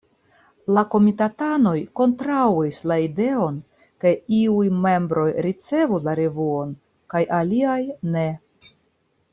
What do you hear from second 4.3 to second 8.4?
iuj membroj ricevu la revuon kaj aliaj ne.